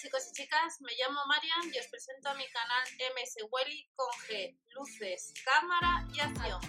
chicos 0.00 0.28
y 0.30 0.32
chicas, 0.32 0.80
me 0.80 0.92
llamo 0.92 1.18
Marian 1.26 1.74
y 1.74 1.78
os 1.78 1.88
presento 1.88 2.28
a 2.28 2.34
mi 2.34 2.44
canal 2.52 2.84
MS 3.16 3.34
Welly 3.50 3.88
con 3.96 4.06
G, 4.28 4.54
luces, 4.76 5.34
cámara 5.44 6.06
y 6.14 6.20
acción. 6.20 6.60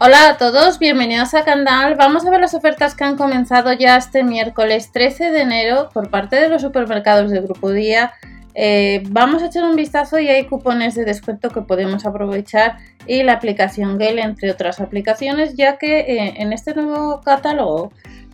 Hola 0.00 0.30
a 0.30 0.38
todos, 0.38 0.80
bienvenidos 0.80 1.34
al 1.34 1.44
canal. 1.44 1.94
Vamos 1.94 2.26
a 2.26 2.30
ver 2.30 2.40
las 2.40 2.54
ofertas 2.54 2.96
que 2.96 3.04
han 3.04 3.16
comenzado 3.16 3.72
ya 3.74 3.96
este 3.96 4.24
miércoles 4.24 4.90
13 4.90 5.30
de 5.30 5.42
enero 5.42 5.88
por 5.94 6.10
parte 6.10 6.34
de 6.34 6.48
los 6.48 6.62
supermercados 6.62 7.30
de 7.30 7.40
Grupo 7.42 7.70
Día. 7.70 8.12
Eh, 8.54 9.04
vamos 9.06 9.40
a 9.44 9.46
echar 9.46 9.62
un 9.62 9.76
vistazo 9.76 10.18
y 10.18 10.26
hay 10.26 10.46
cupones 10.46 10.96
de 10.96 11.04
descuento 11.04 11.50
que 11.50 11.62
podemos 11.62 12.06
aprovechar 12.06 12.78
y 13.06 13.22
la 13.22 13.34
aplicación 13.34 13.98
Gale 13.98 14.20
entre 14.20 14.50
otras 14.50 14.80
aplicaciones 14.80 15.54
ya 15.54 15.78
que 15.78 16.00
eh, 16.00 16.34
en 16.38 16.52
este 16.52 16.74
nuevo 16.74 17.20
catálogo 17.20 17.92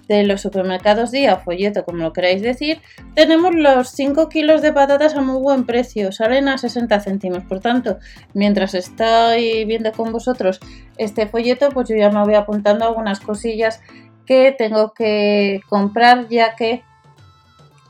de 0.09 0.25
los 0.25 0.41
supermercados 0.41 1.11
día, 1.11 1.37
folleto, 1.37 1.85
como 1.85 1.99
lo 1.99 2.13
queráis 2.13 2.43
decir, 2.43 2.81
tenemos 3.15 3.55
los 3.55 3.89
5 3.91 4.29
kilos 4.29 4.63
de 4.63 4.73
patatas 4.73 5.15
a 5.15 5.23
muy 5.23 5.41
buen 5.41 5.65
precio, 5.65 6.13
salen 6.13 6.49
a 6.49 6.59
60 6.59 7.01
céntimos. 7.01 7.45
Por 7.45 7.61
tanto, 7.61 7.99
mientras 8.33 8.75
estoy 8.75 9.65
viendo 9.65 9.93
con 9.93 10.13
vosotros 10.13 10.61
este 10.97 11.27
folleto, 11.27 11.71
pues 11.71 11.89
yo 11.89 11.97
ya 11.97 12.11
me 12.11 12.23
voy 12.23 12.35
apuntando 12.35 12.85
algunas 12.85 13.21
cosillas 13.21 13.81
que 14.27 14.55
tengo 14.57 14.93
que 14.95 15.61
comprar, 15.69 16.29
ya 16.29 16.55
que 16.57 16.83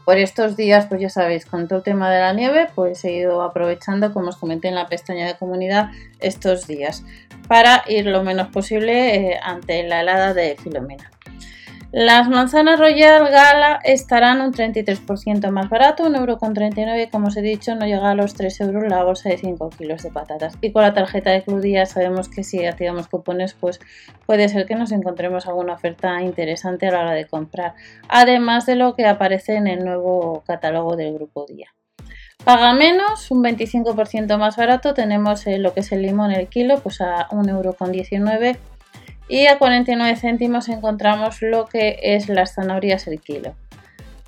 por 0.04 0.18
estos 0.18 0.54
días, 0.54 0.86
pues 0.86 1.00
ya 1.00 1.08
sabéis, 1.08 1.46
con 1.46 1.66
todo 1.66 1.78
el 1.78 1.84
tema 1.84 2.10
de 2.10 2.20
la 2.20 2.34
nieve, 2.34 2.68
pues 2.74 3.02
he 3.06 3.12
ido 3.12 3.40
aprovechando, 3.42 4.12
como 4.12 4.28
os 4.28 4.36
comenté 4.36 4.68
en 4.68 4.74
la 4.74 4.86
pestaña 4.86 5.26
de 5.26 5.36
comunidad, 5.36 5.90
estos 6.20 6.66
días 6.66 7.04
para 7.48 7.84
ir 7.88 8.06
lo 8.06 8.22
menos 8.22 8.48
posible 8.48 9.32
eh, 9.32 9.40
ante 9.42 9.82
la 9.84 10.00
helada 10.00 10.34
de 10.34 10.56
Filomena. 10.56 11.10
Las 11.96 12.28
manzanas 12.28 12.80
Royal 12.80 13.30
Gala 13.30 13.78
estarán 13.84 14.40
un 14.40 14.52
33% 14.52 15.48
más 15.50 15.70
barato, 15.70 16.02
1,39€ 16.08 17.08
como 17.08 17.28
os 17.28 17.36
he 17.36 17.40
dicho, 17.40 17.76
no 17.76 17.86
llega 17.86 18.10
a 18.10 18.16
los 18.16 18.34
3 18.34 18.62
euros 18.62 18.82
la 18.88 19.04
bolsa 19.04 19.28
de 19.28 19.38
5 19.38 19.70
kilos 19.70 20.02
de 20.02 20.10
patatas. 20.10 20.58
Y 20.60 20.72
con 20.72 20.82
la 20.82 20.92
tarjeta 20.92 21.30
de 21.30 21.44
Club 21.44 21.62
sabemos 21.86 22.28
que 22.28 22.42
si 22.42 22.66
activamos 22.66 23.06
cupones, 23.06 23.54
pues 23.54 23.78
puede 24.26 24.48
ser 24.48 24.66
que 24.66 24.74
nos 24.74 24.90
encontremos 24.90 25.46
alguna 25.46 25.74
oferta 25.74 26.20
interesante 26.20 26.88
a 26.88 26.90
la 26.90 27.00
hora 27.02 27.12
de 27.12 27.28
comprar, 27.28 27.74
además 28.08 28.66
de 28.66 28.74
lo 28.74 28.96
que 28.96 29.06
aparece 29.06 29.54
en 29.54 29.68
el 29.68 29.84
nuevo 29.84 30.42
catálogo 30.48 30.96
del 30.96 31.14
Grupo 31.14 31.46
Día. 31.46 31.68
Paga 32.44 32.74
menos, 32.74 33.30
un 33.30 33.44
25% 33.44 34.36
más 34.36 34.56
barato, 34.56 34.94
tenemos 34.94 35.46
eh, 35.46 35.58
lo 35.58 35.72
que 35.72 35.80
es 35.80 35.92
el 35.92 36.02
limón 36.02 36.32
el 36.32 36.48
kilo, 36.48 36.80
pues 36.80 37.00
a 37.00 37.28
1,19€ 37.28 38.56
y 39.28 39.46
a 39.46 39.58
49 39.58 40.16
céntimos 40.16 40.68
encontramos 40.68 41.42
lo 41.42 41.66
que 41.66 41.98
es 42.02 42.28
las 42.28 42.54
zanahorias 42.54 43.06
el 43.06 43.20
kilo. 43.20 43.54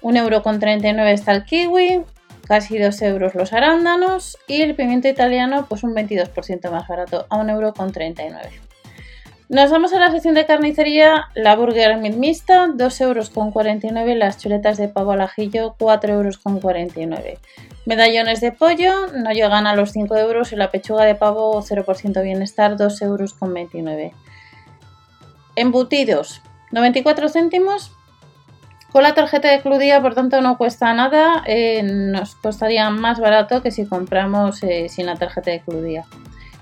1,39€ 0.02 1.12
está 1.12 1.32
el 1.32 1.44
kiwi, 1.44 2.04
casi 2.46 2.78
2 2.78 3.02
euros 3.02 3.34
los 3.34 3.52
arándanos 3.52 4.38
y 4.46 4.62
el 4.62 4.74
pimiento 4.74 5.08
italiano 5.08 5.66
pues 5.68 5.82
un 5.82 5.94
22% 5.94 6.70
más 6.70 6.88
barato 6.88 7.26
a 7.28 7.38
1,39€. 7.38 8.66
Nos 9.48 9.70
vamos 9.70 9.92
a 9.92 10.00
la 10.00 10.10
sección 10.10 10.34
de 10.34 10.44
carnicería, 10.44 11.28
la 11.36 11.54
burger 11.54 11.96
mixta, 11.98 12.66
2,49 12.66 13.00
euros, 13.02 14.16
las 14.16 14.38
chuletas 14.38 14.76
de 14.76 14.88
pavo 14.88 15.12
al 15.12 15.20
ajillo, 15.20 15.76
4,49 15.78 16.10
euros. 16.10 17.40
Medallones 17.84 18.40
de 18.40 18.50
pollo 18.50 19.06
no 19.14 19.30
llegan 19.30 19.68
a 19.68 19.76
los 19.76 19.92
5 19.92 20.16
euros 20.16 20.52
y 20.52 20.56
la 20.56 20.72
pechuga 20.72 21.04
de 21.04 21.14
pavo 21.14 21.62
0% 21.62 22.22
bienestar, 22.24 22.76
2,29 22.76 23.02
euros. 23.04 23.36
Embutidos, 25.56 26.42
94 26.70 27.28
céntimos. 27.28 27.92
Con 28.92 29.02
la 29.02 29.14
tarjeta 29.14 29.50
de 29.50 29.60
Cludía, 29.60 30.00
por 30.00 30.14
tanto, 30.14 30.40
no 30.40 30.56
cuesta 30.56 30.94
nada. 30.94 31.42
Eh, 31.46 31.82
nos 31.82 32.36
costaría 32.36 32.88
más 32.90 33.18
barato 33.18 33.62
que 33.62 33.70
si 33.70 33.86
compramos 33.86 34.62
eh, 34.62 34.88
sin 34.88 35.06
la 35.06 35.16
tarjeta 35.16 35.50
de 35.50 35.60
Cludía. 35.60 36.04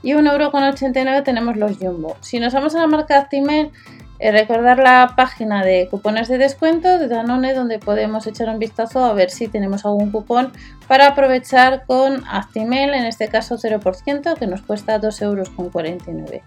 Y 0.02 0.12
1,89€ 0.12 1.22
tenemos 1.22 1.56
los 1.56 1.76
Jumbo. 1.78 2.16
Si 2.20 2.40
nos 2.40 2.52
vamos 2.52 2.74
a 2.74 2.80
la 2.80 2.86
marca 2.86 3.18
Actimel, 3.18 3.70
recordar 4.32 4.78
la 4.78 5.12
página 5.16 5.64
de 5.64 5.88
cupones 5.90 6.28
de 6.28 6.38
descuento 6.38 6.98
de 6.98 7.08
Danone 7.08 7.52
donde 7.52 7.78
podemos 7.78 8.26
echar 8.26 8.48
un 8.48 8.58
vistazo 8.58 9.04
a 9.04 9.12
ver 9.12 9.30
si 9.30 9.48
tenemos 9.48 9.84
algún 9.84 10.10
cupón 10.10 10.52
para 10.88 11.08
aprovechar 11.08 11.84
con 11.86 12.24
Actimel, 12.26 12.94
en 12.94 13.04
este 13.04 13.28
caso 13.28 13.56
0%, 13.56 14.38
que 14.38 14.46
nos 14.46 14.62
cuesta 14.62 15.00
2,49€. 15.00 16.42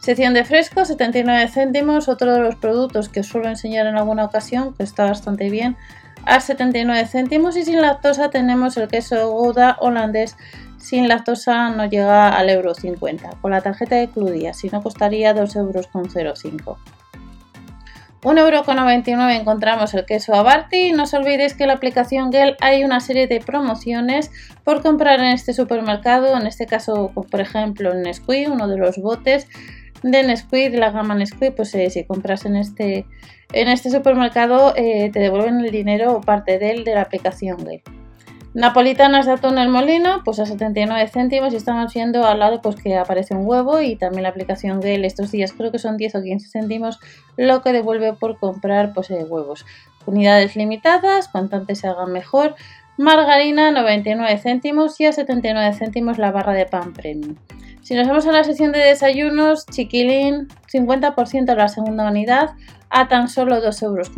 Sección 0.00 0.34
de 0.34 0.44
fresco, 0.44 0.84
79 0.84 1.48
céntimos, 1.48 2.08
otro 2.08 2.34
de 2.34 2.40
los 2.40 2.56
productos 2.56 3.08
que 3.08 3.20
os 3.20 3.26
suelo 3.26 3.48
enseñar 3.48 3.86
en 3.86 3.96
alguna 3.96 4.24
ocasión, 4.24 4.74
que 4.74 4.82
está 4.82 5.06
bastante 5.06 5.48
bien, 5.48 5.76
a 6.24 6.40
79 6.40 7.06
céntimos 7.06 7.56
y 7.56 7.64
sin 7.64 7.80
lactosa 7.80 8.30
tenemos 8.30 8.76
el 8.76 8.88
queso 8.88 9.30
Gouda 9.32 9.76
holandés 9.80 10.36
sin 10.82 11.08
lactosa 11.08 11.70
no 11.70 11.86
llega 11.86 12.28
al 12.28 12.50
euro 12.50 12.74
50 12.74 13.36
con 13.40 13.52
la 13.52 13.60
tarjeta 13.60 13.96
de 13.96 14.08
Cludía, 14.08 14.52
si 14.52 14.68
no 14.68 14.82
costaría 14.82 15.34
2,05 15.34 16.16
euros. 16.18 17.01
1,99€ 18.22 19.40
encontramos 19.40 19.94
el 19.94 20.06
queso 20.06 20.34
Abarty. 20.34 20.92
No 20.92 21.02
os 21.02 21.14
olvidéis 21.14 21.54
que 21.54 21.64
en 21.64 21.68
la 21.68 21.74
aplicación 21.74 22.32
Gel 22.32 22.56
hay 22.60 22.84
una 22.84 23.00
serie 23.00 23.26
de 23.26 23.40
promociones 23.40 24.30
por 24.64 24.80
comprar 24.80 25.18
en 25.18 25.26
este 25.26 25.52
supermercado. 25.52 26.36
En 26.36 26.46
este 26.46 26.66
caso, 26.66 27.10
por 27.12 27.40
ejemplo, 27.40 27.92
en 27.92 28.02
Nesquik, 28.02 28.48
uno 28.48 28.68
de 28.68 28.78
los 28.78 28.98
botes 28.98 29.48
de 30.04 30.22
Nesquik, 30.22 30.70
de 30.70 30.78
la 30.78 30.90
gama 30.90 31.16
Nesquik, 31.16 31.56
pues 31.56 31.74
eh, 31.74 31.90
si 31.90 32.04
compras 32.04 32.44
en 32.44 32.54
este, 32.54 33.06
en 33.52 33.68
este 33.68 33.90
supermercado 33.90 34.72
eh, 34.76 35.10
te 35.12 35.18
devuelven 35.18 35.60
el 35.60 35.72
dinero 35.72 36.12
o 36.12 36.20
parte 36.20 36.60
de 36.60 36.70
él 36.70 36.84
de 36.84 36.94
la 36.94 37.02
aplicación 37.02 37.66
Gel. 37.66 37.82
Napolitanas 38.54 39.24
de 39.24 39.32
atún 39.32 39.56
el 39.56 39.70
molino, 39.70 40.20
pues 40.24 40.38
a 40.38 40.44
79 40.44 41.08
céntimos 41.08 41.54
y 41.54 41.56
estamos 41.56 41.94
viendo 41.94 42.26
al 42.26 42.38
lado 42.38 42.60
pues 42.60 42.76
que 42.76 42.98
aparece 42.98 43.34
un 43.34 43.46
huevo 43.46 43.80
y 43.80 43.96
también 43.96 44.24
la 44.24 44.28
aplicación 44.28 44.82
él 44.82 45.06
estos 45.06 45.30
días 45.30 45.54
creo 45.54 45.72
que 45.72 45.78
son 45.78 45.96
10 45.96 46.16
o 46.16 46.22
15 46.22 46.48
céntimos 46.48 47.00
lo 47.38 47.62
que 47.62 47.72
devuelve 47.72 48.12
por 48.12 48.38
comprar 48.38 48.92
pues 48.92 49.10
eh, 49.10 49.24
huevos. 49.24 49.64
Unidades 50.04 50.54
limitadas, 50.54 51.28
cuanto 51.28 51.56
antes 51.56 51.78
se 51.78 51.88
hagan 51.88 52.12
mejor. 52.12 52.54
Margarina 52.98 53.70
99 53.70 54.36
céntimos 54.36 55.00
y 55.00 55.06
a 55.06 55.12
79 55.12 55.74
céntimos 55.74 56.18
la 56.18 56.30
barra 56.30 56.52
de 56.52 56.66
pan 56.66 56.92
premium. 56.92 57.36
Si 57.80 57.94
nos 57.94 58.06
vamos 58.06 58.26
a 58.26 58.32
la 58.32 58.44
sección 58.44 58.72
de 58.72 58.80
desayunos, 58.80 59.64
chiquilín 59.64 60.48
50% 60.70 61.54
la 61.56 61.68
segunda 61.68 62.06
unidad 62.06 62.50
a 62.90 63.08
tan 63.08 63.28
solo 63.28 63.62
2,09 63.62 63.82
euros 63.82 64.10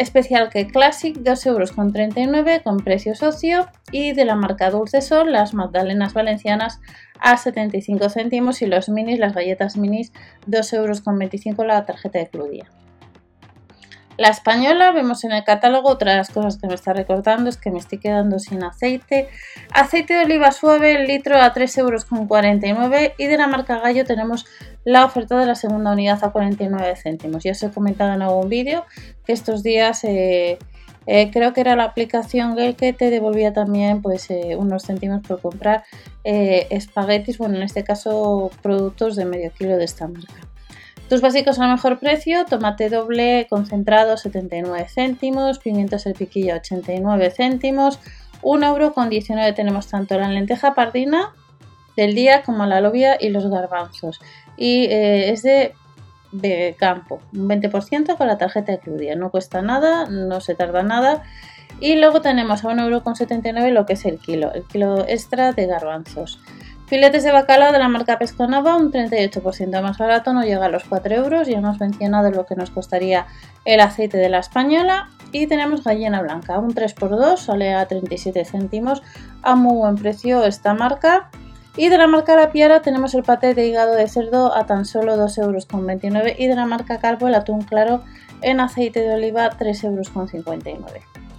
especial 0.00 0.48
que 0.48 0.66
Classic 0.66 1.14
2,39 1.14 1.46
euros 1.46 2.62
con 2.62 2.78
precio 2.78 3.14
socio 3.14 3.66
y 3.92 4.12
de 4.12 4.24
la 4.24 4.34
marca 4.34 4.70
Dulce 4.70 5.02
Sol 5.02 5.30
las 5.30 5.52
magdalenas 5.52 6.14
valencianas 6.14 6.80
a 7.20 7.36
75 7.36 8.08
céntimos 8.08 8.62
y 8.62 8.66
los 8.66 8.88
minis, 8.88 9.18
las 9.18 9.34
galletas 9.34 9.76
minis 9.76 10.12
2,25 10.46 11.46
euros 11.46 11.66
la 11.66 11.84
tarjeta 11.84 12.18
de 12.18 12.28
Cludia. 12.28 12.79
La 14.20 14.28
española, 14.28 14.92
vemos 14.92 15.24
en 15.24 15.32
el 15.32 15.44
catálogo 15.44 15.88
otras 15.88 16.28
cosas 16.28 16.58
que 16.58 16.66
me 16.66 16.74
está 16.74 16.92
recortando, 16.92 17.48
es 17.48 17.56
que 17.56 17.70
me 17.70 17.78
estoy 17.78 17.96
quedando 17.96 18.38
sin 18.38 18.62
aceite. 18.62 19.30
Aceite 19.72 20.12
de 20.12 20.24
oliva 20.24 20.52
suave, 20.52 21.06
litro 21.06 21.40
a 21.40 21.54
3,49 21.54 21.78
euros 21.78 23.12
y 23.16 23.26
de 23.26 23.38
la 23.38 23.46
marca 23.46 23.78
Gallo 23.78 24.04
tenemos 24.04 24.44
la 24.84 25.06
oferta 25.06 25.38
de 25.38 25.46
la 25.46 25.54
segunda 25.54 25.92
unidad 25.92 26.22
a 26.22 26.32
49 26.32 26.96
céntimos. 26.96 27.44
Ya 27.44 27.52
os 27.52 27.62
he 27.62 27.70
comentado 27.70 28.12
en 28.12 28.20
algún 28.20 28.50
vídeo 28.50 28.84
que 29.24 29.32
estos 29.32 29.62
días 29.62 30.04
eh, 30.04 30.58
eh, 31.06 31.30
creo 31.30 31.54
que 31.54 31.62
era 31.62 31.74
la 31.74 31.84
aplicación 31.84 32.56
Gale 32.56 32.74
que 32.74 32.92
te 32.92 33.08
devolvía 33.08 33.54
también 33.54 34.02
pues 34.02 34.30
eh, 34.30 34.54
unos 34.54 34.84
céntimos 34.84 35.26
por 35.26 35.40
comprar 35.40 35.84
espaguetis, 36.24 37.38
bueno 37.38 37.56
en 37.56 37.62
este 37.62 37.84
caso 37.84 38.50
productos 38.60 39.16
de 39.16 39.24
medio 39.24 39.50
kilo 39.50 39.78
de 39.78 39.84
esta 39.84 40.06
marca. 40.08 40.49
Tus 41.10 41.22
básicos 41.22 41.58
a 41.58 41.66
mejor 41.66 41.98
precio, 41.98 42.44
tomate 42.44 42.88
doble 42.88 43.48
concentrado 43.50 44.16
79 44.16 44.86
céntimos, 44.88 45.58
pimientos 45.58 46.06
el 46.06 46.14
piquillo 46.14 46.54
89 46.54 47.32
céntimos, 47.36 47.98
1 48.42 48.64
euro 48.64 48.94
con 48.94 49.10
19 49.10 49.52
tenemos 49.54 49.88
tanto 49.88 50.16
la 50.16 50.28
lenteja 50.28 50.72
pardina 50.74 51.34
del 51.96 52.14
día 52.14 52.44
como 52.44 52.64
la 52.64 52.80
lobia 52.80 53.16
y 53.20 53.30
los 53.30 53.44
garbanzos. 53.48 54.20
Y 54.56 54.84
eh, 54.84 55.30
es 55.30 55.42
de, 55.42 55.74
de, 56.30 56.76
campo, 56.78 57.20
un 57.32 57.48
20% 57.48 58.16
con 58.16 58.28
la 58.28 58.38
tarjeta 58.38 58.70
de 58.70 58.78
Cludia, 58.78 59.16
no 59.16 59.32
cuesta 59.32 59.62
nada, 59.62 60.06
no 60.08 60.40
se 60.40 60.54
tarda 60.54 60.84
nada. 60.84 61.24
Y 61.80 61.96
luego 61.96 62.20
tenemos 62.20 62.64
a 62.64 62.68
1,79€ 62.68 63.72
lo 63.72 63.84
que 63.84 63.94
es 63.94 64.04
el 64.04 64.20
kilo, 64.20 64.52
el 64.52 64.62
kilo 64.62 65.04
extra 65.08 65.50
de 65.50 65.66
garbanzos. 65.66 66.38
Filetes 66.90 67.22
de 67.22 67.30
bacalao 67.30 67.70
de 67.70 67.78
la 67.78 67.86
marca 67.86 68.18
Pesconova, 68.18 68.74
un 68.74 68.90
38% 68.90 69.80
más 69.80 69.96
barato, 69.96 70.32
no 70.32 70.42
llega 70.42 70.66
a 70.66 70.68
los 70.68 70.82
4 70.82 71.14
euros. 71.14 71.46
Ya 71.46 71.58
hemos 71.58 71.78
mencionado 71.78 72.32
lo 72.32 72.46
que 72.46 72.56
nos 72.56 72.72
costaría 72.72 73.28
el 73.64 73.78
aceite 73.78 74.16
de 74.16 74.28
la 74.28 74.40
española. 74.40 75.08
Y 75.30 75.46
tenemos 75.46 75.84
gallina 75.84 76.20
blanca, 76.20 76.58
un 76.58 76.74
3x2, 76.74 77.36
sale 77.36 77.74
a 77.74 77.86
37 77.86 78.44
céntimos, 78.44 79.04
a 79.42 79.54
muy 79.54 79.76
buen 79.76 79.94
precio 79.94 80.44
esta 80.44 80.74
marca. 80.74 81.30
Y 81.76 81.90
de 81.90 81.96
la 81.96 82.08
marca 82.08 82.34
La 82.34 82.50
Piara 82.50 82.82
tenemos 82.82 83.14
el 83.14 83.22
paté 83.22 83.54
de 83.54 83.68
hígado 83.68 83.94
de 83.94 84.08
cerdo 84.08 84.52
a 84.52 84.66
tan 84.66 84.84
solo 84.84 85.16
2,29 85.16 85.44
euros. 85.44 86.34
Y 86.38 86.48
de 86.48 86.56
la 86.56 86.66
marca 86.66 86.98
Calvo 86.98 87.28
el 87.28 87.36
atún 87.36 87.62
claro 87.62 88.02
en 88.42 88.58
aceite 88.58 88.98
de 88.98 89.14
oliva 89.14 89.48
3,59 89.50 90.66
euros. 90.66 91.29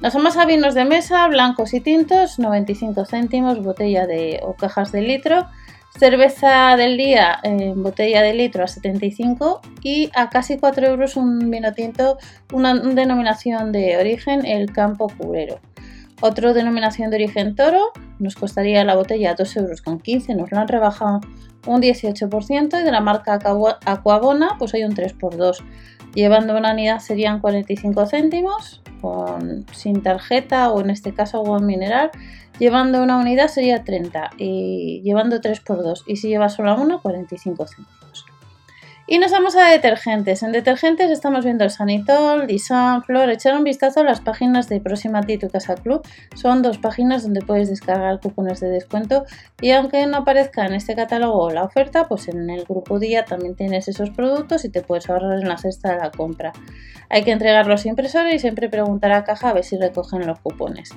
Nos 0.00 0.12
vamos 0.12 0.36
a 0.36 0.44
vinos 0.44 0.74
de 0.74 0.84
mesa, 0.84 1.26
blancos 1.28 1.72
y 1.72 1.80
tintos, 1.80 2.38
95 2.38 3.06
céntimos, 3.06 3.62
botella 3.62 4.06
de 4.06 4.40
o 4.42 4.54
cajas 4.54 4.92
de 4.92 5.00
litro. 5.00 5.46
Cerveza 5.98 6.76
del 6.76 6.96
día 6.96 7.38
en 7.44 7.82
botella 7.82 8.20
de 8.20 8.34
litro 8.34 8.64
a 8.64 8.66
75 8.66 9.60
y 9.80 10.10
a 10.14 10.28
casi 10.28 10.58
4 10.58 10.88
euros 10.88 11.16
un 11.16 11.50
vino 11.50 11.72
tinto, 11.72 12.18
una 12.52 12.74
denominación 12.74 13.70
de 13.70 13.96
origen, 13.96 14.44
el 14.44 14.72
Campo 14.72 15.06
Curero. 15.16 15.60
Otro 16.20 16.52
denominación 16.52 17.10
de 17.10 17.16
origen 17.16 17.54
toro, 17.54 17.92
nos 18.24 18.34
costaría 18.34 18.82
la 18.84 18.96
botella 18.96 19.34
2 19.34 19.56
euros 19.58 19.82
con 19.82 20.00
15, 20.00 20.34
nos 20.34 20.50
lo 20.50 20.58
han 20.58 20.66
rebajado 20.66 21.20
un 21.66 21.80
18% 21.80 22.80
y 22.80 22.82
de 22.82 22.90
la 22.90 23.00
marca 23.00 23.38
Aquabona 23.86 24.56
pues 24.58 24.74
hay 24.74 24.84
un 24.84 24.94
3x2. 24.94 25.58
Llevando 26.14 26.56
una 26.56 26.72
unidad 26.72 26.98
serían 26.98 27.40
45 27.40 28.06
céntimos, 28.06 28.82
con, 29.00 29.66
sin 29.72 30.02
tarjeta 30.02 30.70
o 30.70 30.80
en 30.80 30.90
este 30.90 31.12
caso 31.12 31.38
agua 31.38 31.60
mineral 31.60 32.10
Llevando 32.58 33.02
una 33.02 33.18
unidad 33.18 33.48
sería 33.48 33.82
30 33.82 34.30
y 34.38 35.00
llevando 35.02 35.40
3 35.40 35.58
por 35.60 35.82
2 35.82 36.04
y 36.06 36.16
si 36.16 36.28
llevas 36.28 36.54
solo 36.54 36.80
una 36.80 36.98
45 36.98 37.66
céntimos. 37.66 38.26
Y 39.06 39.18
nos 39.18 39.32
vamos 39.32 39.54
a 39.54 39.68
detergentes. 39.68 40.42
En 40.42 40.52
detergentes 40.52 41.10
estamos 41.10 41.44
viendo 41.44 41.62
el 41.64 41.70
Sanitol, 41.70 42.46
Disan, 42.46 43.02
Flor. 43.02 43.28
Echar 43.28 43.54
un 43.54 43.62
vistazo 43.62 44.00
a 44.00 44.02
las 44.02 44.22
páginas 44.22 44.66
de 44.70 44.80
Próxima 44.80 45.20
ti 45.20 45.36
tu 45.36 45.50
casa 45.50 45.74
club. 45.74 46.00
Son 46.34 46.62
dos 46.62 46.78
páginas 46.78 47.22
donde 47.22 47.42
puedes 47.42 47.68
descargar 47.68 48.18
cupones 48.20 48.60
de 48.60 48.68
descuento 48.68 49.26
y 49.60 49.72
aunque 49.72 50.06
no 50.06 50.18
aparezca 50.18 50.64
en 50.64 50.72
este 50.72 50.94
catálogo 50.94 51.50
la 51.50 51.64
oferta, 51.64 52.08
pues 52.08 52.28
en 52.28 52.48
el 52.48 52.64
grupo 52.64 52.98
día 52.98 53.26
también 53.26 53.54
tienes 53.54 53.88
esos 53.88 54.08
productos 54.08 54.64
y 54.64 54.70
te 54.70 54.80
puedes 54.80 55.10
ahorrar 55.10 55.38
en 55.38 55.48
la 55.50 55.58
cesta 55.58 55.92
de 55.92 55.98
la 55.98 56.10
compra. 56.10 56.54
Hay 57.10 57.24
que 57.24 57.32
entregar 57.32 57.66
los 57.66 57.84
impresores 57.84 58.34
y 58.34 58.38
siempre 58.38 58.70
preguntar 58.70 59.12
a 59.12 59.24
caja 59.24 59.50
a 59.50 59.52
ver 59.52 59.64
si 59.64 59.76
recogen 59.76 60.26
los 60.26 60.40
cupones. 60.40 60.88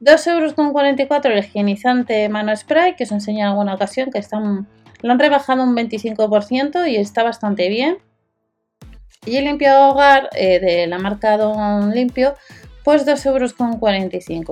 2,44 0.00 1.08
euros 1.08 1.24
el 1.24 1.38
higienizante 1.38 2.28
mano 2.28 2.54
spray 2.56 2.96
que 2.96 3.04
os 3.04 3.12
enseña 3.12 3.44
en 3.44 3.50
alguna 3.52 3.74
ocasión 3.74 4.10
que 4.10 4.18
están, 4.18 4.66
lo 5.04 5.12
han 5.12 5.18
rebajado 5.18 5.62
un 5.62 5.76
25% 5.76 6.88
y 6.88 6.96
está 6.96 7.22
bastante 7.22 7.68
bien. 7.68 7.98
Y 9.26 9.36
el 9.36 9.44
limpiado 9.44 9.90
hogar 9.90 10.30
eh, 10.34 10.58
de 10.60 10.86
la 10.86 10.98
marca 10.98 11.36
Don 11.36 11.90
Limpio 11.90 12.34
pues 12.84 13.06
2,45 13.06 13.26
euros. 13.26 13.54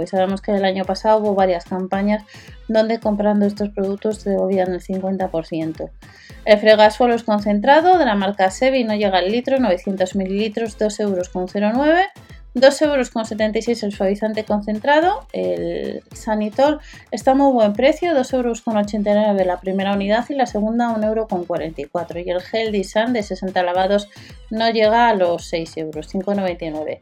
Y 0.02 0.06
sabemos 0.06 0.42
que 0.42 0.52
el 0.52 0.64
año 0.66 0.84
pasado 0.84 1.20
hubo 1.20 1.34
varias 1.34 1.64
campañas 1.64 2.24
donde 2.68 3.00
comprando 3.00 3.46
estos 3.46 3.70
productos 3.70 4.24
te 4.24 4.30
devolvían 4.30 4.74
el 4.74 4.82
50%. 4.82 5.90
El 6.44 6.58
fregasuelos 6.58 7.24
concentrado 7.24 7.96
de 7.96 8.04
la 8.04 8.14
marca 8.14 8.50
Sebi 8.50 8.84
no 8.84 8.94
llega 8.94 9.18
al 9.18 9.32
litro, 9.32 9.58
900 9.58 10.16
mililitros, 10.16 10.78
2,09 10.78 11.00
euros. 11.00 11.30
2,76 12.54 13.68
euros 13.68 13.82
el 13.82 13.92
suavizante 13.92 14.44
concentrado, 14.44 15.26
el 15.32 16.02
Sanitol 16.12 16.80
está 17.10 17.34
muy 17.34 17.52
buen 17.52 17.72
precio, 17.72 18.12
2,89 18.12 19.06
euros 19.30 19.46
la 19.46 19.60
primera 19.60 19.94
unidad 19.94 20.26
y 20.28 20.34
la 20.34 20.46
segunda 20.46 20.94
1,44 20.94 21.06
euros. 21.06 22.26
Y 22.26 22.30
el 22.30 22.40
gel 22.42 22.72
Disan 22.72 23.12
de 23.12 23.22
60 23.22 23.62
lavados 23.62 24.08
no 24.50 24.70
llega 24.70 25.08
a 25.08 25.14
los 25.14 25.46
6 25.46 25.76
euros, 25.78 26.12
5,99 26.14 26.98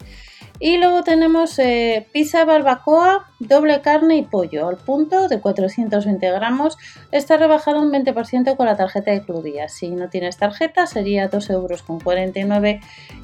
y 0.62 0.77
luego 0.77 1.03
tenemos 1.03 1.59
eh, 1.59 2.07
pizza 2.12 2.45
barbacoa, 2.45 3.31
doble 3.39 3.81
carne 3.81 4.19
y 4.19 4.23
pollo 4.23 4.69
al 4.69 4.77
punto 4.77 5.27
de 5.27 5.41
420 5.41 6.31
gramos. 6.31 6.77
Está 7.11 7.39
rebajado 7.39 7.81
un 7.81 7.91
20% 7.91 8.59
con 8.59 8.67
la 8.67 8.77
tarjeta 8.77 9.11
de 9.11 9.23
Cludía. 9.23 9.71
Si 9.71 9.89
no 9.89 10.11
tienes 10.11 10.37
tarjeta 10.37 10.87
sería 10.87 11.31
2,49 11.31 11.51
euros 11.51 11.83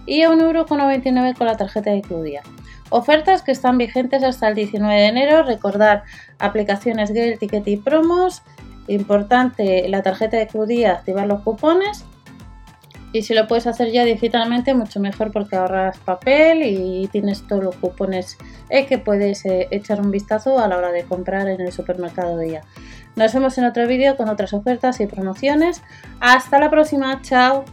y 0.06 0.22
1,99 0.22 0.40
euros 0.40 1.36
con 1.36 1.46
la 1.46 1.56
tarjeta 1.58 1.90
de 1.90 2.00
Cludía. 2.00 2.42
Ofertas 2.88 3.42
que 3.42 3.52
están 3.52 3.76
vigentes 3.76 4.24
hasta 4.24 4.48
el 4.48 4.54
19 4.54 4.94
de 4.94 5.06
enero. 5.06 5.42
Recordar 5.42 6.04
aplicaciones 6.38 7.10
Gale, 7.10 7.36
Ticket 7.36 7.68
y 7.68 7.76
Promos. 7.76 8.42
Importante 8.88 9.86
la 9.90 10.02
tarjeta 10.02 10.38
de 10.38 10.46
Cludía, 10.46 10.92
activar 10.92 11.26
los 11.26 11.42
cupones 11.42 12.06
y 13.12 13.22
si 13.22 13.34
lo 13.34 13.46
puedes 13.46 13.66
hacer 13.66 13.90
ya 13.92 14.04
digitalmente, 14.04 14.74
mucho 14.74 15.00
mejor 15.00 15.32
porque 15.32 15.56
ahorras 15.56 15.98
papel 15.98 16.62
y 16.62 17.08
tienes 17.08 17.46
todos 17.46 17.64
los 17.64 17.76
cupones 17.76 18.36
eh, 18.68 18.86
que 18.86 18.98
puedes 18.98 19.44
eh, 19.46 19.68
echar 19.70 20.00
un 20.00 20.10
vistazo 20.10 20.58
a 20.58 20.68
la 20.68 20.76
hora 20.76 20.92
de 20.92 21.04
comprar 21.04 21.48
en 21.48 21.60
el 21.60 21.72
supermercado 21.72 22.36
de 22.36 22.48
ella. 22.48 22.60
Nos 23.14 23.32
vemos 23.32 23.56
en 23.56 23.64
otro 23.64 23.86
vídeo 23.86 24.16
con 24.16 24.28
otras 24.28 24.52
ofertas 24.52 25.00
y 25.00 25.06
promociones. 25.06 25.82
Hasta 26.20 26.58
la 26.58 26.70
próxima, 26.70 27.20
chao. 27.22 27.64